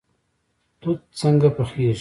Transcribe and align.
توت 0.81 0.99
څنګه 1.19 1.47
پخیږي؟ 1.55 1.89